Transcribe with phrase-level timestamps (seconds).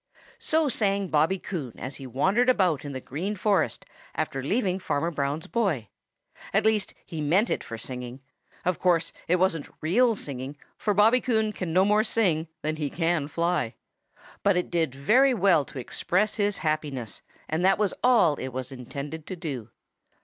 [0.39, 3.85] |SO sang Bobby Coon as he wandered about in the Green Forest
[4.15, 5.89] after leaving Farmer Brown's boy.
[6.55, 8.19] At least, he meant it for singing.
[8.65, 12.89] Of course, it wasn't real singing, for Bobby Coon can no more sing than he
[12.89, 13.75] can fly.
[14.41, 18.71] But it did very well to express his happiness, and that was all it was
[18.71, 19.69] intended to do.